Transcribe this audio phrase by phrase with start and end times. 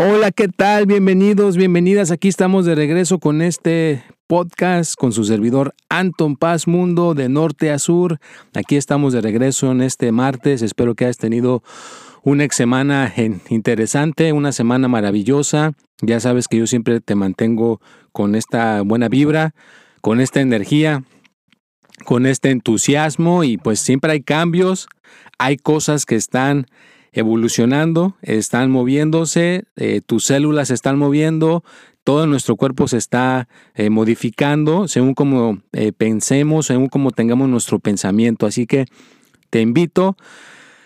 [0.00, 0.86] Hola, ¿qué tal?
[0.86, 2.12] Bienvenidos, bienvenidas.
[2.12, 7.72] Aquí estamos de regreso con este podcast con su servidor Anton Paz Mundo de norte
[7.72, 8.20] a sur.
[8.54, 10.62] Aquí estamos de regreso en este martes.
[10.62, 11.64] Espero que hayas tenido
[12.22, 13.12] una semana
[13.48, 15.72] interesante, una semana maravillosa.
[16.00, 17.80] Ya sabes que yo siempre te mantengo
[18.12, 19.52] con esta buena vibra,
[20.00, 21.02] con esta energía,
[22.04, 24.86] con este entusiasmo y pues siempre hay cambios,
[25.40, 26.66] hay cosas que están
[27.12, 31.64] evolucionando, están moviéndose, eh, tus células se están moviendo,
[32.04, 37.80] todo nuestro cuerpo se está eh, modificando según como eh, pensemos, según como tengamos nuestro
[37.80, 38.46] pensamiento.
[38.46, 38.86] Así que
[39.50, 40.16] te invito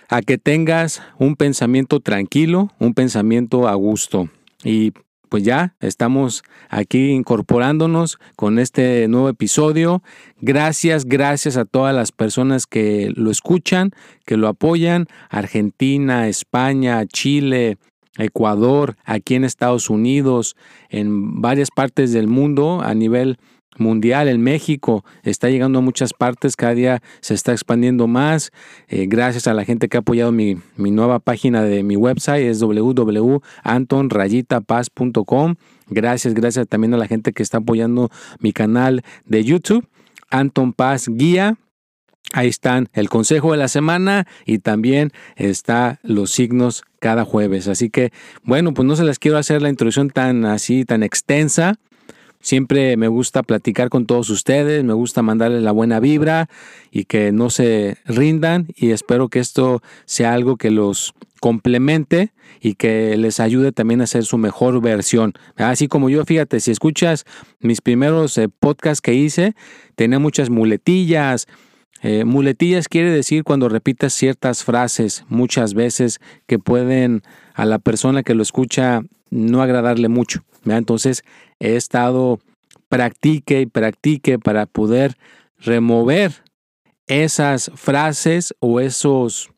[0.08, 4.28] a que tengas un pensamiento tranquilo, un pensamiento a gusto.
[4.64, 4.92] Y
[5.32, 10.02] pues ya estamos aquí incorporándonos con este nuevo episodio.
[10.42, 13.92] Gracias, gracias a todas las personas que lo escuchan,
[14.26, 15.06] que lo apoyan.
[15.30, 17.78] Argentina, España, Chile,
[18.18, 20.54] Ecuador, aquí en Estados Unidos,
[20.90, 23.38] en varias partes del mundo a nivel
[23.78, 28.50] mundial en México, está llegando a muchas partes, cada día se está expandiendo más,
[28.88, 32.60] eh, gracias a la gente que ha apoyado mi, nueva página de mi website, es
[32.60, 35.54] www.antonrayitapaz.com,
[35.88, 39.88] gracias, gracias también a la gente que está apoyando mi canal de YouTube,
[40.30, 41.56] Anton Paz Guía,
[42.34, 47.68] Ahí están el consejo de la semana y también está los signos cada jueves.
[47.68, 48.10] Así que,
[48.42, 51.78] bueno, pues no se les quiero hacer la introducción tan así, tan extensa.
[52.42, 56.48] Siempre me gusta platicar con todos ustedes, me gusta mandarles la buena vibra
[56.90, 62.74] y que no se rindan y espero que esto sea algo que los complemente y
[62.74, 65.34] que les ayude también a hacer su mejor versión.
[65.56, 67.26] Así como yo, fíjate, si escuchas
[67.60, 69.54] mis primeros eh, podcasts que hice,
[69.94, 71.46] tenía muchas muletillas.
[72.02, 77.22] Eh, muletillas quiere decir cuando repitas ciertas frases muchas veces que pueden
[77.54, 80.44] a la persona que lo escucha no agradarle mucho.
[80.64, 81.24] Entonces
[81.60, 82.38] he estado
[82.88, 85.16] practique y practique para poder
[85.58, 86.44] remover
[87.06, 89.50] esas frases o esos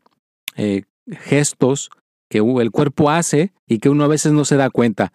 [0.56, 1.90] eh, gestos
[2.28, 5.12] que el cuerpo hace y que uno a veces no se da cuenta.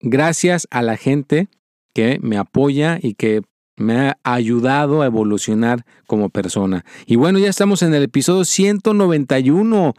[0.00, 1.48] Gracias a la gente
[1.94, 3.42] que me apoya y que
[3.76, 6.84] me ha ayudado a evolucionar como persona.
[7.06, 9.94] Y bueno, ya estamos en el episodio 191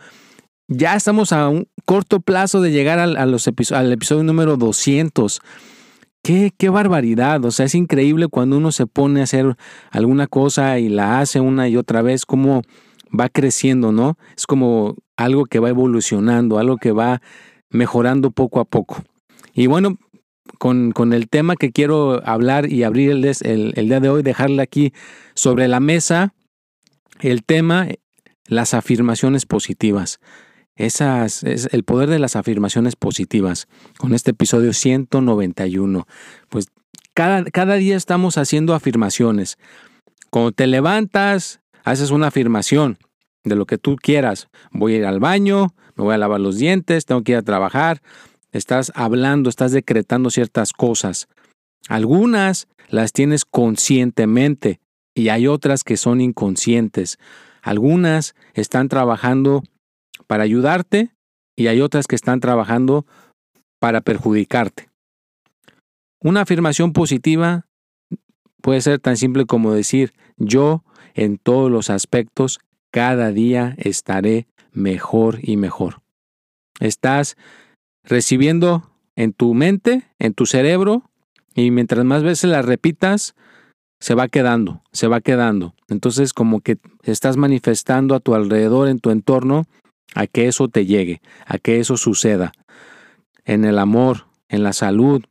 [0.67, 5.41] ya estamos a un corto plazo de llegar al, al episodio número 200.
[6.23, 9.55] Qué, qué, barbaridad, o sea, es increíble cuando uno se pone a hacer
[9.91, 12.63] alguna cosa y la hace una y otra vez, cómo
[13.17, 14.17] va creciendo, ¿no?
[14.35, 17.21] Es como algo que va evolucionando, algo que va
[17.69, 19.03] mejorando poco a poco.
[19.53, 19.97] Y bueno,
[20.59, 24.21] con, con el tema que quiero hablar y abrir el, el, el día de hoy,
[24.21, 24.91] dejarle aquí
[25.33, 26.33] sobre la mesa,
[27.21, 27.87] el tema,
[28.47, 30.19] las afirmaciones positivas
[30.77, 33.67] esas, es el poder de las afirmaciones positivas
[33.97, 36.07] con este episodio 191.
[36.49, 36.67] Pues
[37.13, 39.57] cada, cada día estamos haciendo afirmaciones.
[40.29, 42.97] Cuando te levantas, haces una afirmación
[43.43, 44.49] de lo que tú quieras.
[44.71, 47.43] Voy a ir al baño, me voy a lavar los dientes, tengo que ir a
[47.43, 48.01] trabajar.
[48.51, 51.27] Estás hablando, estás decretando ciertas cosas.
[51.89, 54.79] Algunas las tienes conscientemente
[55.15, 57.17] y hay otras que son inconscientes.
[57.63, 59.63] Algunas están trabajando
[60.27, 61.11] para ayudarte
[61.55, 63.05] y hay otras que están trabajando
[63.79, 64.89] para perjudicarte.
[66.19, 67.65] Una afirmación positiva
[68.61, 72.59] puede ser tan simple como decir, yo en todos los aspectos
[72.91, 76.01] cada día estaré mejor y mejor.
[76.79, 77.37] Estás
[78.03, 81.09] recibiendo en tu mente, en tu cerebro,
[81.55, 83.35] y mientras más veces la repitas,
[83.99, 85.73] se va quedando, se va quedando.
[85.87, 89.65] Entonces como que estás manifestando a tu alrededor, en tu entorno,
[90.15, 92.51] a que eso te llegue, a que eso suceda.
[93.45, 95.23] En el amor, en la salud,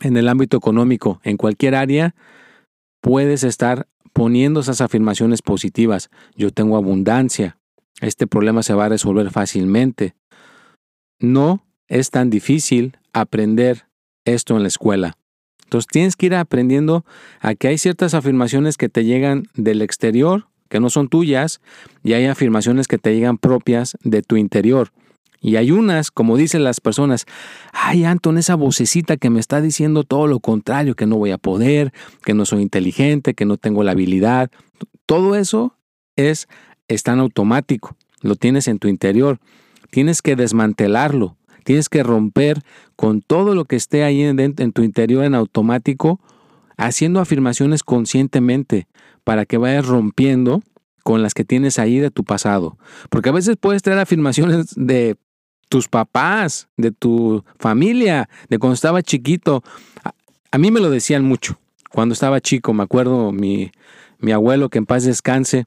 [0.00, 2.14] en el ámbito económico, en cualquier área,
[3.00, 6.10] puedes estar poniendo esas afirmaciones positivas.
[6.36, 7.58] Yo tengo abundancia.
[8.00, 10.14] Este problema se va a resolver fácilmente.
[11.20, 13.86] No es tan difícil aprender
[14.24, 15.16] esto en la escuela.
[15.64, 17.04] Entonces tienes que ir aprendiendo
[17.40, 21.60] a que hay ciertas afirmaciones que te llegan del exterior, que no son tuyas,
[22.02, 24.90] y hay afirmaciones que te llegan propias de tu interior.
[25.40, 27.26] Y hay unas, como dicen las personas,
[27.72, 31.38] ay Anton, esa vocecita que me está diciendo todo lo contrario, que no voy a
[31.38, 31.92] poder,
[32.24, 34.50] que no soy inteligente, que no tengo la habilidad.
[35.06, 35.76] Todo eso
[36.16, 36.48] es,
[36.88, 39.38] está en automático, lo tienes en tu interior.
[39.90, 42.62] Tienes que desmantelarlo, tienes que romper
[42.96, 46.20] con todo lo que esté ahí en, en tu interior en automático,
[46.76, 48.86] haciendo afirmaciones conscientemente
[49.28, 50.62] para que vayas rompiendo
[51.02, 52.78] con las que tienes ahí de tu pasado.
[53.10, 55.18] Porque a veces puedes traer afirmaciones de
[55.68, 59.62] tus papás, de tu familia, de cuando estaba chiquito.
[60.50, 61.60] A, mí me lo decían mucho.
[61.90, 63.70] Cuando estaba chico, me acuerdo mi,
[64.18, 65.66] mi abuelo, que en paz descanse,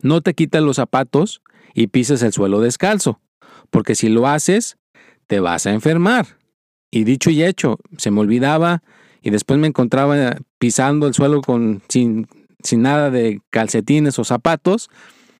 [0.00, 1.40] no te quitas los zapatos
[1.72, 3.20] y pises el suelo descalzo,
[3.70, 4.76] porque si lo haces,
[5.28, 6.26] te vas a enfermar.
[6.90, 8.82] Y dicho y hecho, se me olvidaba
[9.24, 12.28] y después me encontraba pisando el suelo con, sin,
[12.62, 14.90] sin nada de calcetines o zapatos,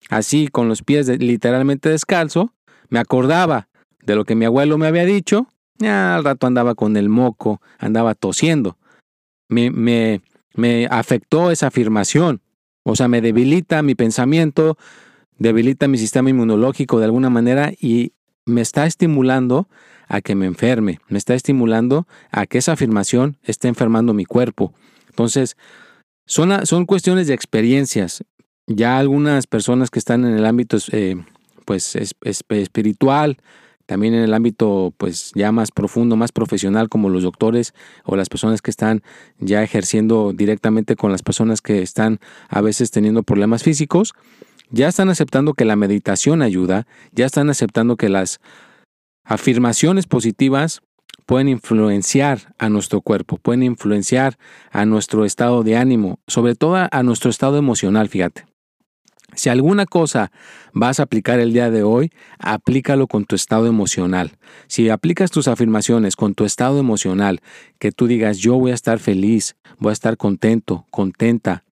[0.09, 2.55] así con los pies literalmente descalzo,
[2.89, 3.69] me acordaba
[4.03, 7.61] de lo que mi abuelo me había dicho, ya al rato andaba con el moco,
[7.79, 8.79] andaba tosiendo.
[9.51, 10.23] Me, me,
[10.55, 12.41] me afectó esa afirmación,
[12.85, 14.79] o sea, me debilita mi pensamiento,
[15.37, 18.13] debilita mi sistema inmunológico de alguna manera y
[18.47, 19.69] me está estimulando
[20.09, 24.75] a que me enferme, me está estimulando a que esa afirmación esté enfermando mi cuerpo.
[25.09, 25.57] Entonces,
[26.27, 28.25] son, son cuestiones de experiencias.
[28.67, 31.17] Ya algunas personas que están en el ámbito eh,
[31.65, 33.39] pues es, espiritual,
[33.87, 37.75] también en el ámbito pues ya más profundo, más profesional como los doctores
[38.05, 39.03] o las personas que están
[39.39, 42.19] ya ejerciendo directamente con las personas que están
[42.49, 44.15] a veces teniendo problemas físicos,
[44.75, 48.41] ya están aceptando que la meditación ayuda, ya están aceptando que las
[49.25, 50.83] afirmaciones positivas
[51.27, 54.37] pueden influenciar a nuestro cuerpo, pueden influenciar
[54.71, 58.47] a nuestro estado de ánimo, sobre todo a nuestro estado emocional, fíjate.
[59.35, 60.31] Si alguna cosa
[60.73, 64.33] vas a aplicar el día de hoy, aplícalo con tu estado emocional.
[64.67, 67.41] Si aplicas tus afirmaciones con tu estado emocional,
[67.79, 71.65] que tú digas, yo voy a estar feliz, voy a estar contento, contenta.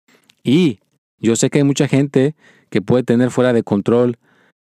[0.42, 0.80] Y
[1.18, 2.34] yo sé que hay mucha gente
[2.72, 4.18] que puede tener fuera de control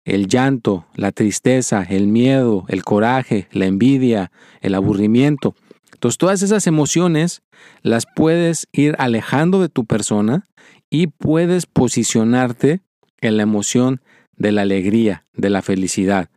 [0.05, 4.31] el llanto, la tristeza, el miedo, el coraje, la envidia,
[4.61, 5.55] el aburrimiento.
[5.95, 7.41] Entonces todas esas emociones
[7.81, 10.45] las puedes ir alejando de tu persona
[10.91, 12.83] y puedes posicionarte
[13.23, 14.03] en la emoción
[14.37, 16.29] de la alegría, de la felicidad.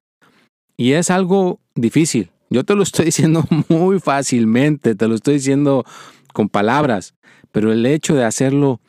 [0.78, 2.32] Y es algo difícil.
[2.50, 5.84] Yo te lo estoy diciendo muy fácilmente, te lo estoy diciendo
[6.32, 7.14] con palabras,
[7.52, 8.80] pero el hecho de hacerlo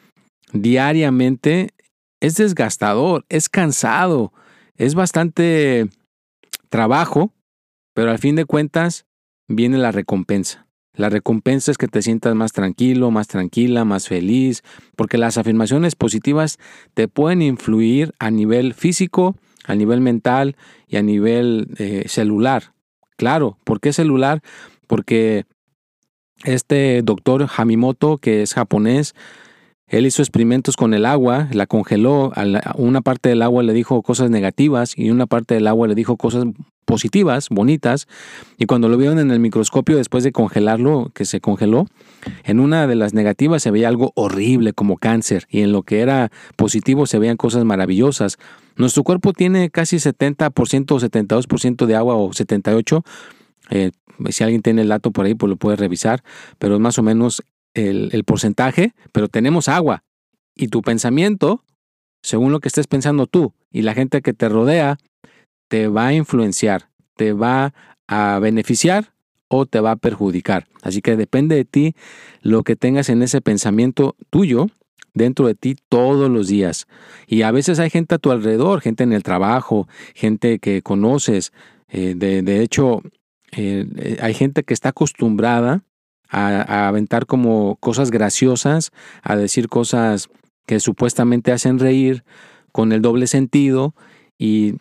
[0.53, 1.71] diariamente
[2.21, 4.33] es desgastador, es cansado,
[4.77, 5.89] es bastante
[6.69, 7.33] trabajo,
[7.95, 9.07] pero al fin de cuentas
[9.49, 10.67] viene la recompensa.
[10.95, 14.63] La recompensa es que te sientas más tranquilo, más tranquila, más feliz,
[14.97, 16.59] porque las afirmaciones positivas
[16.95, 20.57] te pueden influir a nivel físico, a nivel mental
[20.89, 22.75] y a nivel eh, celular.
[23.17, 24.43] Claro, ¿por qué celular?
[24.89, 25.45] Porque
[26.45, 29.15] este doctor Hamimoto, que es japonés,
[29.89, 34.03] él hizo experimentos con el agua, la congeló, a una parte del agua le dijo
[34.03, 36.45] cosas negativas y una parte del agua le dijo cosas
[36.85, 38.09] positivas, bonitas,
[38.57, 41.87] y cuando lo vieron en el microscopio después de congelarlo, que se congeló,
[42.45, 46.01] en una de las negativas se veía algo horrible como cáncer y en lo que
[46.01, 48.39] era positivo se veían cosas maravillosas.
[48.77, 53.03] Nuestro cuerpo tiene casi 70% o 72% de agua o 78%.
[53.71, 53.91] Eh,
[54.31, 56.23] si alguien tiene el dato por ahí, pues lo puede revisar,
[56.59, 57.43] pero es más o menos
[57.75, 60.03] el, porcentaje, pero tenemos agua.
[60.55, 61.65] Y tu pensamiento,
[62.23, 64.99] según lo que estés pensando tú y la gente que te rodea,
[65.69, 67.75] te va a influenciar, te va
[68.07, 69.13] a beneficiar
[69.49, 70.67] o te va a perjudicar.
[70.83, 71.95] Así que depende de ti
[72.43, 74.69] lo que tengas en ese pensamiento tuyo
[75.15, 76.87] dentro de ti todos los días.
[77.27, 81.53] Y a veces hay gente a tu alrededor, gente en el trabajo, gente que conoces.
[81.89, 83.03] Eh, de, hecho,
[83.53, 85.83] eh, eh, hay gente que está acostumbrada
[86.29, 88.93] a, aventar como cosas graciosas,
[89.23, 90.29] a decir cosas
[90.67, 92.25] que supuestamente hacen reír
[92.73, 93.95] con el doble sentido
[94.39, 94.75] y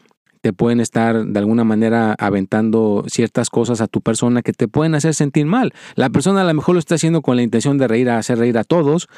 [0.47, 4.95] te pueden estar de alguna manera aventando ciertas cosas a tu persona que te pueden
[4.95, 5.73] hacer sentir mal.
[5.95, 8.37] La persona a lo mejor lo está haciendo con la intención de reír, a hacer
[8.37, 9.09] reír a todos,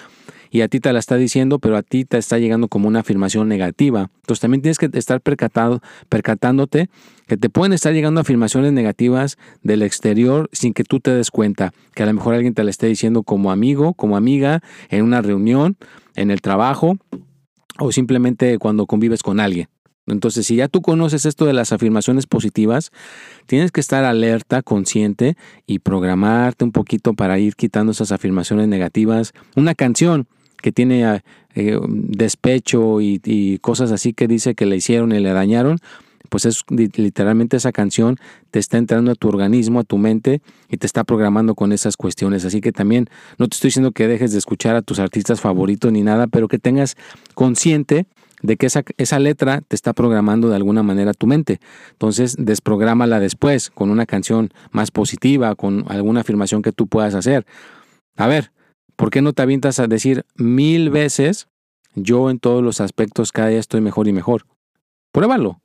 [0.50, 3.02] y a ti te la está diciendo, pero a ti te está llegando como una
[3.02, 4.10] afirmación negativa.
[4.22, 6.90] Entonces también tienes que estar percatado, percatándote
[7.28, 11.74] que te pueden estar llegando afirmaciones negativas del exterior sin que tú te des cuenta,
[11.94, 15.22] que a lo mejor alguien te la esté diciendo como amigo, como amiga, en una
[15.22, 15.78] reunión,
[16.16, 16.98] en el trabajo
[17.78, 19.68] o simplemente cuando convives con alguien.
[20.12, 22.92] Entonces, si ya tú conoces esto de las afirmaciones positivas,
[23.46, 25.36] tienes que estar alerta, consciente
[25.66, 29.34] y programarte un poquito para ir quitando esas afirmaciones negativas.
[29.56, 30.28] Una canción
[30.62, 31.22] que tiene
[31.56, 35.80] eh, despecho y, y, cosas así que dice que le hicieron y le dañaron,
[36.30, 38.18] pues es literalmente esa canción
[38.52, 41.98] te está entrando a tu organismo, a tu mente y te está programando con esas
[41.98, 42.46] cuestiones.
[42.46, 45.92] Así que también no te estoy diciendo que dejes de escuchar a tus artistas favoritos
[45.92, 46.96] ni nada, pero que tengas
[47.34, 48.06] consciente
[48.42, 51.60] de que esa, esa letra te está programando de alguna manera tu mente.
[51.92, 57.46] Entonces, desprográmala después con una canción más positiva, con alguna afirmación que tú puedas hacer.
[58.16, 58.52] A ver,
[58.96, 61.48] ¿por qué no te avientas a decir mil veces,
[61.96, 64.46] yo en todos los aspectos cada día estoy mejor y mejor?
[65.12, 65.62] Pruébalo,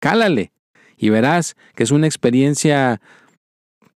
[0.00, 0.52] cálale
[0.96, 3.00] y verás que es una experiencia,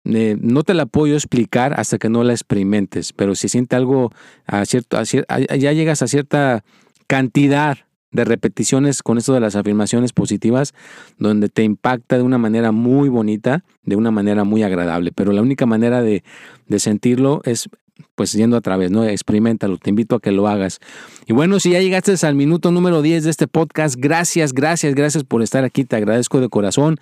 [0.04, 4.12] eh, no te la puedo explicar hasta que no la experimentes, pero si siente algo,
[4.46, 6.64] a cierto, ya llegas a cierta
[7.12, 7.78] cantidad
[8.14, 10.74] de repeticiones con esto de las afirmaciones positivas,
[11.18, 15.12] donde te impacta de una manera muy bonita, de una manera muy agradable.
[15.12, 16.24] Pero la única manera de,
[16.68, 17.68] de sentirlo es
[18.16, 19.04] pues yendo a través, ¿no?
[19.04, 20.80] Experimentalo, te invito a que lo hagas.
[21.28, 25.26] Y bueno, si ya llegaste al minuto número 10 de este podcast, gracias, gracias, gracias
[25.26, 26.98] por estar aquí, te agradezco de corazón.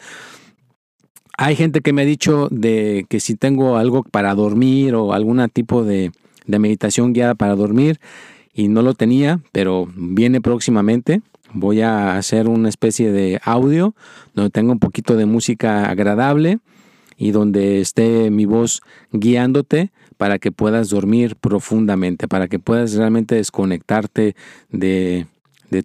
[1.38, 5.48] Hay gente que me ha dicho de que si tengo algo para dormir o algún
[5.50, 6.12] tipo de,
[6.48, 8.00] de meditación guiada para dormir
[8.54, 11.22] y no lo tenía, pero viene próximamente.
[11.54, 13.96] Voy a hacer una especie de audio
[14.34, 16.60] donde tengo un poquito de música agradable
[17.18, 23.36] y donde esté mi voz guiándote para que puedas dormir profundamente, para que puedas realmente
[23.36, 24.36] desconectarte
[24.70, 25.28] de,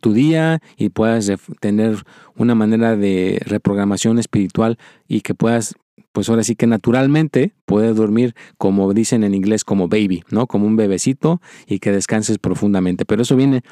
[0.00, 1.30] tu día y puedas
[1.60, 2.04] tener
[2.36, 5.74] una manera de reprogramación espiritual y que puedas,
[6.14, 10.46] pues ahora sí que naturalmente puedes dormir como dicen en inglés como baby, ¿no?
[10.46, 13.04] Como un bebecito y que descanses profundamente.
[13.04, 13.62] Pero eso viene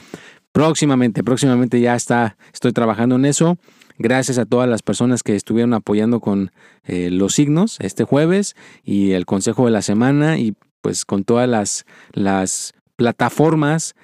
[0.51, 3.59] próximamente, próximamente ya está, estoy trabajando en eso.
[3.97, 6.51] Gracias a todas las personas que estuvieron apoyando con
[6.83, 11.49] eh, los signos este jueves y el consejo de la semana y pues con todas
[11.49, 13.95] las, las plataformas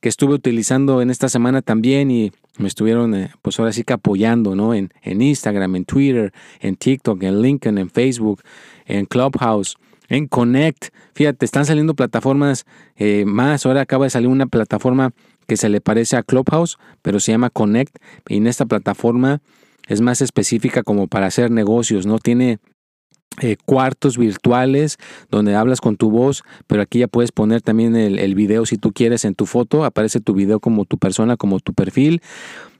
[0.00, 3.92] que estuve utilizando en esta semana también y me estuvieron eh, pues ahora sí que
[3.92, 4.74] apoyando, ¿no?
[4.74, 8.42] En, en Instagram, en Twitter, en TikTok, en LinkedIn, en Facebook,
[8.86, 9.76] en Clubhouse,
[10.08, 10.86] en Connect.
[11.14, 13.66] Fíjate, están saliendo plataformas eh, más.
[13.66, 15.12] Ahora acaba de salir una plataforma
[15.46, 17.96] que se le parece a Clubhouse, pero se llama Connect.
[18.28, 19.40] Y en esta plataforma
[19.86, 22.18] es más específica como para hacer negocios, ¿no?
[22.18, 22.58] Tiene
[23.40, 24.96] eh, cuartos virtuales
[25.30, 28.92] donde hablas con tu voz, pero aquí ya puedes poner también el, video si tú
[28.92, 32.22] quieres en tu foto, aparece tu video como tu persona, como tu perfil,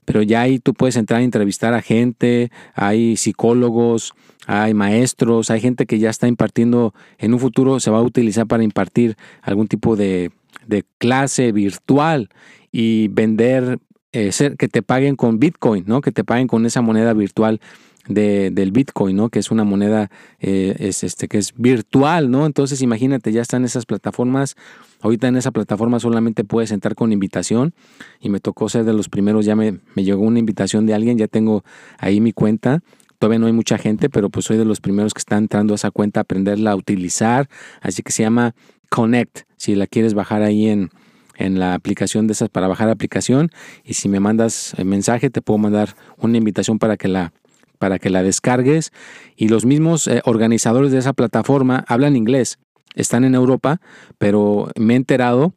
[0.04, 4.14] pero ya ahí tú puedes entrar a entrevistar a gente, hay psicólogos,
[4.46, 8.46] hay maestros, hay gente que ya está impartiendo, en un futuro se va a utilizar
[8.46, 10.30] para impartir algún tipo de
[10.66, 12.28] de clase virtual
[12.72, 13.78] y vender,
[14.12, 16.00] eh, que te paguen con Bitcoin, ¿no?
[16.00, 17.60] Que te paguen con esa moneda virtual
[18.08, 19.28] de, del Bitcoin, ¿no?
[19.28, 20.10] Que es una moneda
[20.40, 22.46] eh, es este, que es virtual, ¿no?
[22.46, 24.56] Entonces imagínate, ya están esas plataformas.
[25.00, 27.74] Ahorita en esa plataforma solamente puedes entrar con invitación
[28.20, 31.18] y me tocó ser de los primeros, ya me, me llegó una invitación de alguien,
[31.18, 31.64] ya tengo
[31.98, 32.80] ahí mi cuenta.
[33.18, 35.76] Todavía no hay mucha gente, pero pues soy de los primeros que están entrando a
[35.76, 37.48] esa cuenta a aprenderla a utilizar.
[37.80, 38.54] Así que se llama
[38.90, 40.90] Connect, si la quieres bajar ahí en,
[41.38, 43.50] en la aplicación de esas para bajar la aplicación
[43.84, 47.32] y si me mandas el mensaje te puedo mandar una invitación para que la
[47.76, 48.92] para que la descargues.
[49.36, 52.58] Y los mismos eh, organizadores de esa plataforma hablan inglés,
[52.94, 53.80] están en Europa,
[54.18, 55.54] pero me he enterado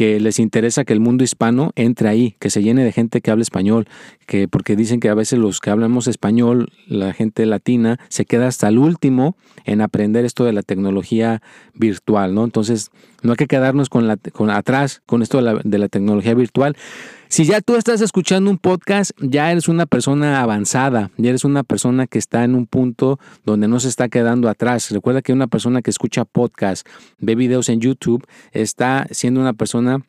[0.00, 3.30] que les interesa que el mundo hispano entre ahí, que se llene de gente que
[3.30, 3.86] hable español,
[4.30, 8.46] que porque dicen que a veces los que hablamos español, la gente latina, se queda
[8.46, 11.42] hasta el último en aprender esto de la tecnología
[11.74, 12.44] virtual, ¿no?
[12.44, 15.88] Entonces, no hay que quedarnos con la, con, atrás con esto de la, de la
[15.88, 16.76] tecnología virtual.
[17.28, 21.64] Si ya tú estás escuchando un podcast, ya eres una persona avanzada, ya eres una
[21.64, 24.92] persona que está en un punto donde no se está quedando atrás.
[24.92, 26.86] Recuerda que una persona que escucha podcast,
[27.18, 30.04] ve videos en YouTube, está siendo una persona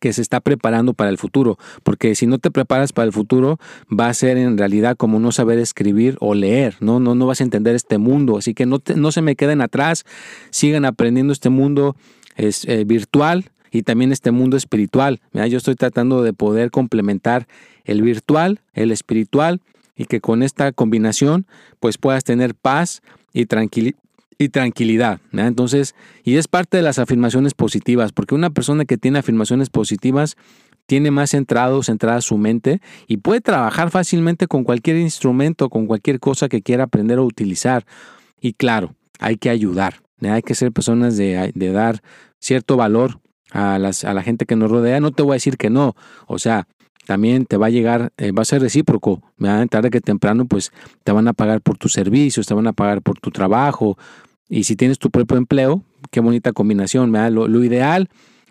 [0.00, 3.58] que se está preparando para el futuro, porque si no te preparas para el futuro
[3.92, 7.40] va a ser en realidad como no saber escribir o leer, no no no vas
[7.40, 10.04] a entender este mundo, así que no no se me queden atrás,
[10.50, 11.96] sigan aprendiendo este mundo
[12.36, 15.20] es eh, virtual, y también este mundo espiritual.
[15.32, 17.46] Yo estoy tratando de poder complementar
[17.84, 19.60] el virtual, el espiritual
[19.96, 21.46] y que con esta combinación
[21.78, 23.46] pues puedas tener paz y,
[24.40, 25.20] y tranquilidad.
[25.32, 25.94] Entonces,
[26.24, 30.36] y es parte de las afirmaciones positivas, porque una persona que tiene afirmaciones positivas
[30.86, 36.20] tiene más centrado, centrada su mente y puede trabajar fácilmente con cualquier instrumento, con cualquier
[36.20, 37.84] cosa que quiera aprender o utilizar.
[38.40, 42.00] Y claro, hay que ayudar, hay que ser personas de, de dar
[42.38, 43.20] cierto valor
[43.50, 45.94] a, las, a la gente que nos rodea, no te voy a decir que no.
[46.26, 46.66] O sea,
[47.06, 49.22] también te va a llegar, eh, va a ser recíproco,
[49.68, 50.72] tarde que temprano pues
[51.04, 53.98] te van a pagar por tus servicios, te van a pagar por tu trabajo
[54.50, 58.10] y si tienes tu propio empleo, qué bonita combinación, Lo, lo ideal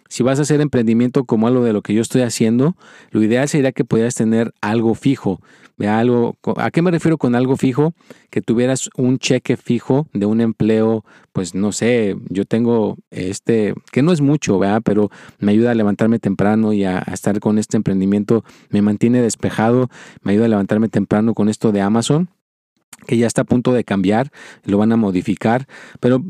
[0.09, 2.75] si vas a hacer emprendimiento como algo de lo que yo estoy haciendo,
[3.11, 5.39] lo ideal sería que pudieras tener algo fijo.
[5.87, 7.93] Algo, ¿A qué me refiero con algo fijo?
[8.29, 14.01] Que tuvieras un cheque fijo de un empleo, pues no sé, yo tengo este, que
[14.01, 17.77] no es mucho, pero me ayuda a levantarme temprano y a, a estar con este
[17.77, 19.89] emprendimiento, me mantiene despejado,
[20.21, 22.29] me ayuda a levantarme temprano con esto de Amazon
[23.09, 24.31] que ya está a punto de cambiar,
[24.65, 25.67] lo van a modificar,
[25.99, 26.23] pero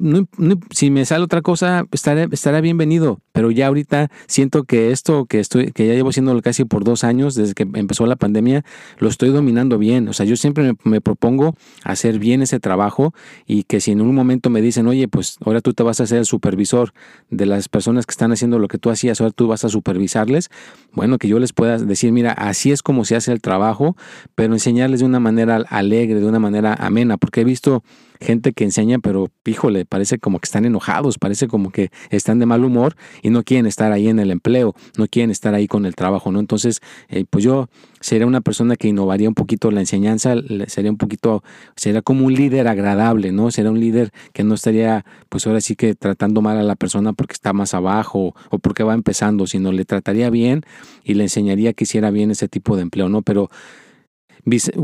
[0.72, 5.72] si me sale otra cosa, estará bienvenido, pero ya ahorita siento que esto que estoy,
[5.72, 8.64] que ya llevo haciendo casi por dos años, desde que empezó la pandemia,
[8.98, 13.14] lo estoy dominando bien, o sea, yo siempre me, propongo hacer bien ese trabajo
[13.48, 16.08] y que si en un momento me dicen, oye, pues ahora tú te vas a
[16.08, 16.94] ser el supervisor
[17.30, 20.50] de las personas que están haciendo lo que tú hacías, ahora tú vas a supervisarles,
[20.94, 23.96] bueno, que yo les pueda decir, mira, así es como se hace el trabajo,
[24.36, 27.84] pero enseñarles de una manera alegre, de una manera amena, porque he visto
[28.22, 32.46] gente que enseña, pero híjole, parece como que están enojados, parece como que están de
[32.46, 35.86] mal humor y no quieren estar ahí en el empleo, no quieren estar ahí con
[35.86, 36.40] el trabajo, ¿no?
[36.40, 37.70] Entonces, eh, pues yo
[38.02, 40.36] sería una persona que innovaría un poquito la enseñanza,
[40.68, 41.44] sería un poquito,
[41.76, 43.52] sería como un líder agradable, ¿no?
[43.52, 47.14] Sería un líder que no estaría, pues ahora sí que tratando mal a la persona
[47.14, 50.64] porque está más abajo o porque va empezando, sino le trataría bien
[51.04, 53.22] y le enseñaría que hiciera bien ese tipo de empleo, ¿no?
[53.22, 53.50] Pero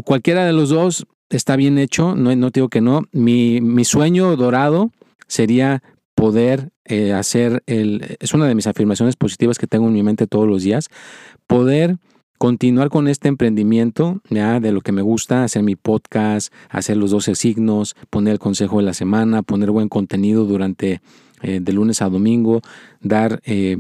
[0.04, 3.04] cualquiera de los dos está bien hecho, no, no digo que no.
[3.12, 4.92] Mi, mi sueño dorado
[5.28, 5.84] sería
[6.16, 10.28] poder eh, hacer el, es una de mis afirmaciones positivas que tengo en mi mente
[10.28, 10.90] todos los días,
[11.48, 11.98] poder
[12.38, 17.12] continuar con este emprendimiento ya de lo que me gusta, hacer mi podcast, hacer los
[17.12, 21.02] 12 signos, poner el consejo de la semana, poner buen contenido durante
[21.42, 22.62] eh, de lunes a domingo,
[23.02, 23.78] dar eh,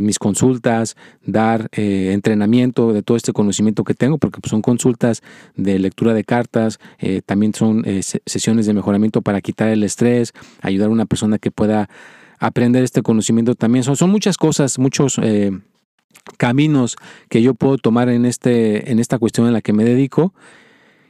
[0.00, 0.96] mis consultas,
[1.26, 5.20] dar eh, entrenamiento de todo este conocimiento que tengo, porque pues, son consultas
[5.56, 6.78] de lectura de cartas,
[7.26, 7.84] también son
[8.26, 11.88] sesiones de mejoramiento para quitar el estrés, ayudar a una persona que pueda
[12.38, 13.82] aprender este conocimiento también.
[13.82, 15.18] Son, son muchas cosas, muchos
[16.38, 16.96] caminos
[17.28, 20.32] que yo puedo tomar en, este, en esta cuestión en la que me dedico.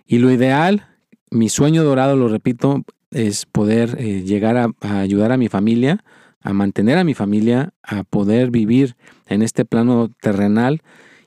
[0.06, 0.88] Y lo ideal,
[1.30, 6.04] mi sueño dorado, lo repito, es poder eh, llegar a, ayudar a mi familia,
[6.42, 8.96] a mantener a mi familia, a poder vivir
[9.26, 10.82] en este plano terrenal.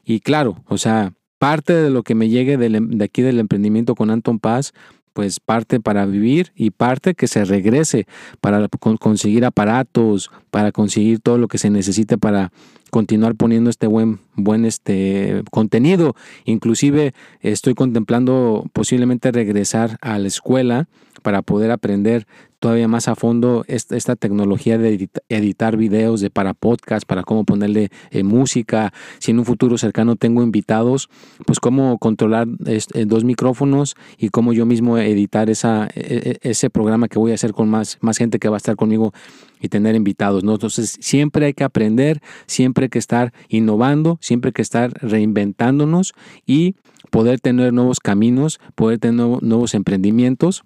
[0.06, 4.12] Y claro, o sea, parte de lo que me llegue de aquí del emprendimiento con
[4.12, 4.74] Anton Paz,
[5.14, 8.06] pues parte para vivir y parte que se regrese
[8.40, 8.68] para
[9.00, 12.52] conseguir aparatos, para conseguir todo lo que se necesite para
[12.90, 16.16] continuar poniendo este buen, buen este contenido.
[16.46, 20.88] Inclusive estoy contemplando posiblemente regresar a la escuela
[21.22, 22.28] para poder aprender
[22.60, 27.90] todavía más a fondo esta, tecnología de editar videos de para podcast, para cómo ponerle
[28.12, 28.94] eh, música.
[29.20, 31.10] Si en un futuro cercano tengo invitados,
[31.46, 36.70] pues cómo controlar eh, dos micrófonos y cómo yo mismo editar esa, e, e, ese
[36.70, 39.14] programa que voy a hacer con más, más gente que va a estar conmigo
[39.60, 40.44] y tener invitados.
[40.44, 40.54] ¿no?
[40.54, 46.14] Entonces, siempre hay que aprender, siempre hay que estar innovando, siempre hay que estar reinventándonos
[46.46, 46.76] y
[47.10, 50.64] poder tener nuevos caminos, poder tener nuevos emprendimientos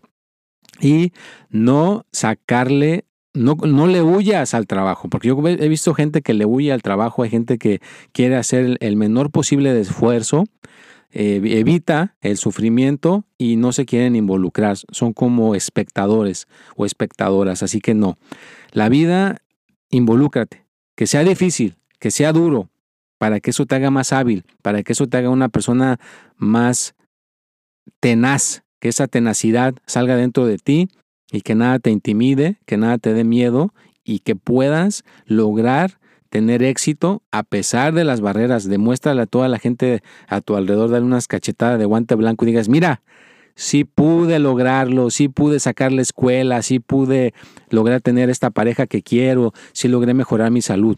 [0.80, 1.12] y
[1.50, 6.46] no sacarle no, no, le huyas al trabajo, porque yo he visto gente que le
[6.46, 7.80] huye al trabajo, hay gente que
[8.12, 10.44] quiere hacer el menor posible de esfuerzo,
[11.14, 17.94] evita el sufrimiento y no se quieren involucrar, son como espectadores o espectadoras, así que
[17.94, 18.18] no.
[18.72, 19.42] La vida,
[19.90, 22.68] involúcrate, que sea difícil, que sea duro,
[23.20, 26.00] para que eso te haga más hábil, para que eso te haga una persona
[26.36, 26.96] más
[28.00, 30.90] tenaz, que esa tenacidad salga dentro de ti
[31.32, 33.72] y que nada te intimide, que nada te dé miedo
[34.04, 38.68] y que puedas lograr tener éxito a pesar de las barreras.
[38.68, 42.48] Demuéstrale a toda la gente a tu alrededor, dale unas cachetadas de guante blanco y
[42.48, 43.04] digas, mira,
[43.54, 47.36] sí pude lograrlo, sí pude sacar la escuela, sí pude
[47.70, 50.98] lograr tener esta pareja que quiero, sí logré mejorar mi salud.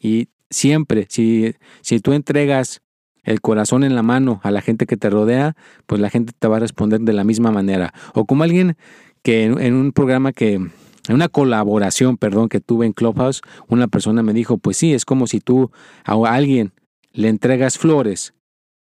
[0.00, 2.80] Y siempre, si, si tú entregas
[3.24, 6.48] el corazón en la mano a la gente que te rodea, pues la gente te
[6.48, 7.92] va a responder de la misma manera.
[8.14, 8.76] O como alguien
[9.22, 10.70] que en, un programa que, en
[11.08, 15.26] una colaboración, perdón, que tuve en Clubhouse, una persona me dijo, pues sí, es como
[15.26, 15.70] si tú
[16.04, 16.72] a alguien
[17.12, 18.34] le entregas flores,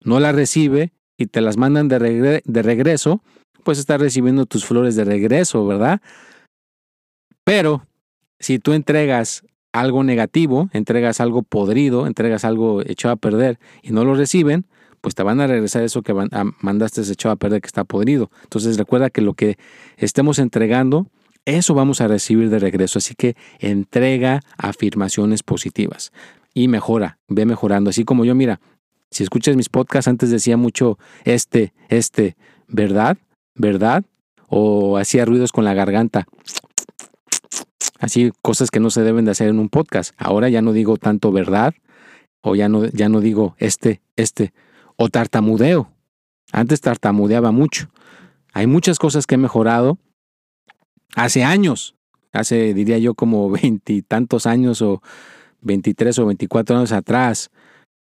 [0.04, 3.22] no las recibe y te las mandan de, de regreso,
[3.64, 6.02] pues estás recibiendo tus flores de regreso, ¿verdad?
[7.44, 7.86] Pero
[8.40, 9.44] si tú entregas
[9.76, 14.66] algo negativo, entregas algo podrido, entregas algo echado a perder y no lo reciben,
[15.02, 16.30] pues te van a regresar eso que van,
[16.62, 18.32] mandaste echado a perder que está podrido.
[18.44, 19.58] Entonces recuerda que lo que
[19.98, 21.08] estemos entregando,
[21.44, 23.00] eso vamos a recibir de regreso.
[23.00, 26.12] Así que entrega afirmaciones positivas
[26.54, 27.90] y mejora, ve mejorando.
[27.90, 28.60] Así como yo, mira,
[29.12, 32.36] Si escuchas mis podcasts, antes decía mucho este, este,
[32.68, 33.18] ¿verdad?
[33.54, 34.04] ¿Verdad?
[34.48, 36.28] O hacía ruidos con la garganta.
[38.00, 40.14] Así, cosas que no se deben de hacer en un podcast.
[40.18, 41.74] Ahora ya no digo tanto verdad,
[42.42, 44.54] o ya no, ya no digo este, este,
[44.98, 45.92] o tartamudeo.
[46.52, 47.90] Antes tartamudeaba mucho.
[48.54, 49.98] Hay muchas cosas que he mejorado
[51.16, 51.96] hace años,
[52.32, 55.02] hace diría yo como veintitantos años o
[55.62, 57.50] veintitrés o veinticuatro años atrás.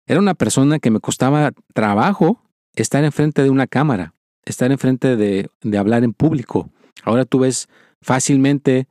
[0.06, 2.40] Era una persona que me costaba trabajo
[2.74, 6.70] estar enfrente de una cámara, estar enfrente de, de hablar en público.
[7.04, 7.68] Ahora tú ves
[8.00, 8.88] fácilmente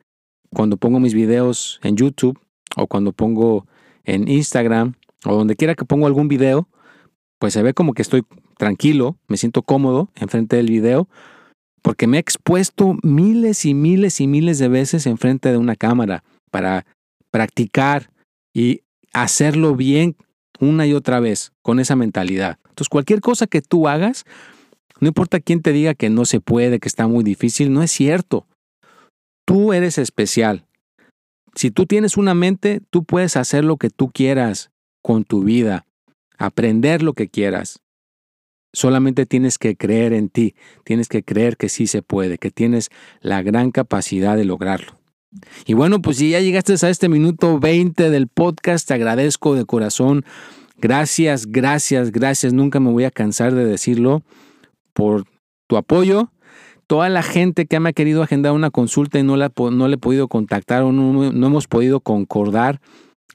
[0.53, 2.39] cuando pongo mis videos en YouTube
[2.75, 3.67] o cuando pongo
[4.03, 6.67] en Instagram o donde quiera que pongo algún video,
[7.39, 8.23] pues se ve como que estoy
[8.57, 11.07] tranquilo, me siento cómodo enfrente del video,
[11.81, 16.23] porque me he expuesto miles y miles y miles de veces enfrente de una cámara
[16.51, 16.85] para
[17.31, 18.11] practicar
[18.53, 18.81] y
[19.13, 20.15] hacerlo bien
[20.59, 22.59] una y otra vez con esa mentalidad.
[22.69, 24.25] Entonces, cualquier cosa que tú hagas,
[24.99, 27.91] no importa quién te diga que no se puede, que está muy difícil, no es
[27.91, 28.45] cierto.
[29.49, 30.67] Tú eres especial.
[31.55, 34.69] Si tú tienes una mente, tú puedes hacer lo que tú quieras
[35.01, 35.87] con tu vida,
[36.37, 37.79] aprender lo que quieras.
[38.73, 42.91] Solamente tienes que creer en ti, tienes que creer que sí se puede, que tienes
[43.21, 44.99] la gran capacidad de lograrlo.
[45.65, 49.65] Y bueno, pues si ya llegaste a este minuto 20 del podcast, te agradezco de
[49.65, 50.25] corazón.
[50.77, 52.53] Gracias, gracias, gracias.
[52.53, 54.21] Nunca me voy a cansar de decirlo
[54.93, 55.25] por
[55.65, 56.29] tu apoyo.
[56.89, 59.93] Toda la gente que me ha querido agendar una consulta y no, la, no le
[59.93, 62.81] he podido contactar o no, no hemos podido concordar,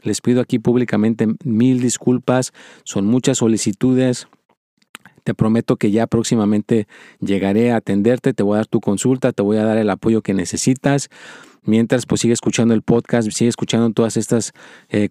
[0.03, 2.53] les pido aquí públicamente mil disculpas.
[2.83, 4.27] Son muchas solicitudes.
[5.23, 6.89] Te prometo que ya próximamente
[7.21, 10.21] llegaré a atenderte, te voy a dar tu consulta, te voy a dar el apoyo
[10.21, 11.09] que necesitas.
[11.63, 14.53] Mientras, pues sigue escuchando el podcast, sigue escuchando todas estas
[14.89, 15.11] eh,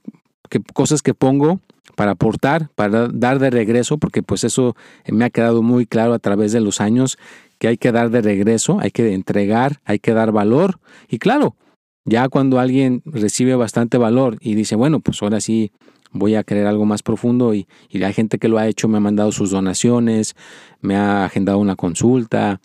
[0.73, 1.62] cosas que pongo
[1.95, 4.75] para aportar, para dar de regreso, porque pues eso
[5.08, 7.17] me ha quedado muy claro a través de los años,
[7.63, 10.82] que hay que dar de regreso, hay que entregar, hay que dar valor.
[11.08, 11.56] Y claro,
[12.04, 15.71] ya cuando alguien recibe bastante valor y dice, bueno, pues ahora sí
[16.12, 18.97] voy a querer algo más profundo y, y hay gente que lo ha hecho, me
[18.97, 20.36] ha mandado sus donaciones,
[20.82, 22.60] me ha agendado una consulta.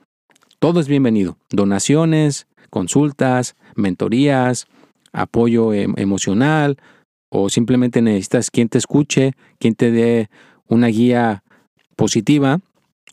[0.58, 1.36] Todo es bienvenido.
[1.50, 4.66] Donaciones, consultas, mentorías,
[5.12, 6.76] apoyo em, emocional
[7.30, 10.28] o simplemente necesitas quien te escuche, quien te dé
[10.66, 11.44] una guía
[11.94, 12.58] positiva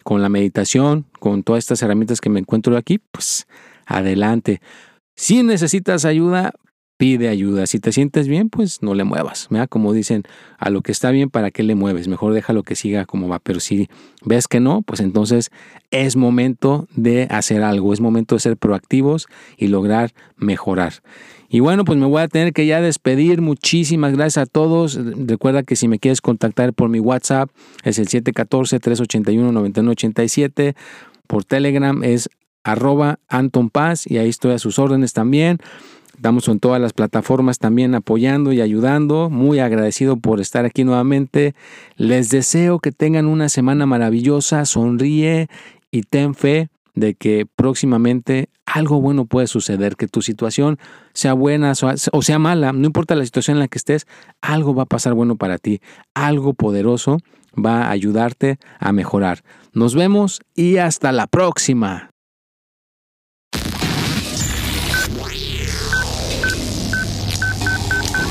[0.05, 3.47] con la meditación, con todas estas herramientas que me encuentro aquí, pues
[3.87, 4.61] adelante.
[5.15, 6.53] Si necesitas ayuda,
[6.97, 7.67] pide ayuda.
[7.67, 9.49] Si te sientes bien, pues no le muevas.
[9.69, 10.23] Como dicen,
[10.57, 12.07] a lo que está bien, ¿para qué le mueves?
[12.07, 13.39] Mejor déjalo que siga como va.
[13.39, 13.89] Pero si
[14.23, 15.51] ves que no, pues entonces
[15.91, 17.93] es momento de hacer algo.
[17.93, 19.27] Es momento de ser proactivos
[19.57, 20.93] y lograr mejorar.
[21.49, 23.41] Y bueno, pues me voy a tener que ya despedir.
[23.41, 24.95] Muchísimas gracias a todos.
[24.95, 27.49] Recuerda que si me quieres contactar por mi WhatsApp
[27.83, 30.75] es el 714-381-9987.
[31.27, 32.29] Por Telegram es
[32.63, 35.59] arroba Anton Paz y ahí estoy a sus órdenes también.
[36.15, 39.29] Estamos en todas las plataformas también apoyando y ayudando.
[39.29, 41.55] Muy agradecido por estar aquí nuevamente.
[41.97, 44.65] Les deseo que tengan una semana maravillosa.
[44.65, 45.49] Sonríe
[45.91, 50.79] y ten fe de que próximamente algo bueno puede suceder, que tu situación
[51.13, 51.73] sea buena
[52.11, 54.07] o sea mala, no importa la situación en la que estés,
[54.41, 55.81] algo va a pasar bueno para ti,
[56.13, 57.19] algo poderoso
[57.53, 59.43] va a ayudarte a mejorar.
[59.73, 62.14] Nos vemos y hasta la próxima.